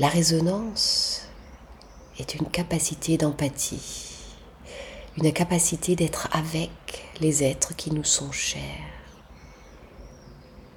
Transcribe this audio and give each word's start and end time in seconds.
La 0.00 0.08
résonance 0.08 1.28
est 2.18 2.34
une 2.34 2.48
capacité 2.50 3.16
d'empathie, 3.16 4.16
une 5.16 5.32
capacité 5.32 5.94
d'être 5.94 6.26
avec 6.32 6.72
les 7.20 7.44
êtres 7.44 7.76
qui 7.76 7.92
nous 7.92 8.02
sont 8.02 8.32
chers, 8.32 8.90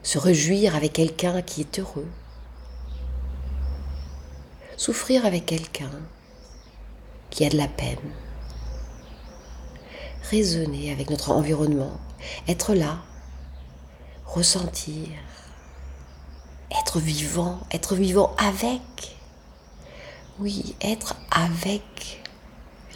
se 0.03 0.19
réjouir 0.19 0.75
avec 0.75 0.93
quelqu'un 0.93 1.41
qui 1.41 1.61
est 1.61 1.79
heureux, 1.79 2.05
souffrir 4.75 5.25
avec 5.25 5.47
quelqu'un 5.47 5.89
qui 7.31 7.43
a 7.43 7.49
de 7.49 7.57
la 7.57 7.67
peine, 7.67 8.13
raisonner 10.29 10.91
avec 10.91 11.09
notre 11.09 11.31
environnement, 11.31 11.99
être 12.47 12.75
là, 12.75 12.99
ressentir, 14.27 15.07
être 16.71 16.99
vivant, 16.99 17.59
être 17.71 17.95
vivant 17.95 18.35
avec. 18.37 19.17
Oui, 20.39 20.75
être 20.81 21.15
avec 21.31 22.23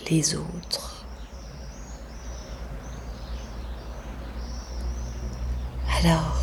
les 0.10 0.36
autres. 0.36 1.06
Alors, 6.04 6.38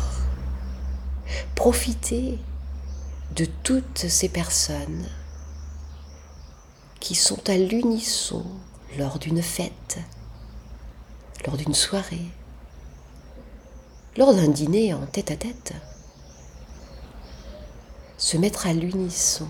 profitez 1.55 2.39
de 3.35 3.45
toutes 3.63 4.07
ces 4.07 4.29
personnes 4.29 5.05
qui 6.99 7.15
sont 7.15 7.49
à 7.49 7.57
l'unisson 7.57 8.45
lors 8.97 9.19
d'une 9.19 9.41
fête, 9.41 9.99
lors 11.45 11.57
d'une 11.57 11.73
soirée, 11.73 12.25
lors 14.17 14.33
d'un 14.33 14.47
dîner 14.47 14.93
en 14.93 15.05
tête 15.05 15.31
à 15.31 15.35
tête 15.35 15.73
se 18.19 18.35
mettre 18.35 18.67
à 18.67 18.73
l'unisson, 18.73 19.47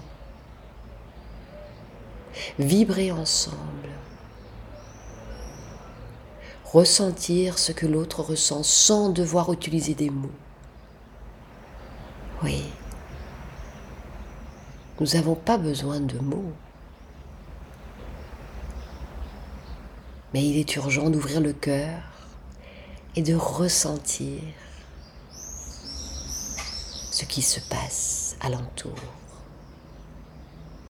vibrer 2.59 3.11
ensemble, 3.11 3.89
ressentir 6.65 7.57
ce 7.57 7.71
que 7.71 7.87
l'autre 7.87 8.21
ressent 8.21 8.61
sans 8.61 9.09
devoir 9.09 9.51
utiliser 9.51 9.95
des 9.95 10.11
mots. 10.11 10.31
Oui, 12.43 12.63
nous 14.99 15.07
n'avons 15.07 15.35
pas 15.35 15.57
besoin 15.57 15.99
de 15.99 16.19
mots. 16.19 16.53
Mais 20.31 20.45
il 20.45 20.57
est 20.57 20.75
urgent 20.75 21.09
d'ouvrir 21.09 21.41
le 21.41 21.53
cœur 21.53 22.01
et 23.15 23.23
de 23.23 23.33
ressentir 23.33 24.41
ce 27.11 27.25
qui 27.25 27.41
se 27.41 27.59
passe 27.61 28.28
alentour. 28.41 28.93